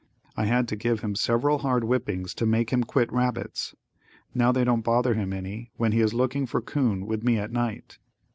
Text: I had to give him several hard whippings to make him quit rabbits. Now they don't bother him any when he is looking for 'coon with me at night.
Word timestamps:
I 0.35 0.45
had 0.47 0.67
to 0.69 0.75
give 0.75 1.01
him 1.01 1.13
several 1.13 1.59
hard 1.59 1.83
whippings 1.83 2.33
to 2.37 2.47
make 2.47 2.71
him 2.71 2.83
quit 2.83 3.13
rabbits. 3.13 3.75
Now 4.33 4.51
they 4.51 4.63
don't 4.63 4.81
bother 4.81 5.13
him 5.13 5.31
any 5.31 5.69
when 5.77 5.91
he 5.91 5.99
is 6.01 6.11
looking 6.15 6.47
for 6.47 6.59
'coon 6.59 7.05
with 7.05 7.21
me 7.21 7.37
at 7.37 7.51
night. 7.51 7.99